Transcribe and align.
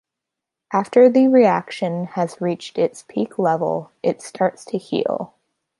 After 0.73 1.09
the 1.09 1.27
reaction 1.27 2.05
has 2.05 2.41
reached 2.41 2.79
its 2.79 3.03
peak 3.07 3.37
level, 3.37 3.91
it 4.01 4.19
starts 4.19 4.65
to 4.65 4.79
heal. 4.79 5.35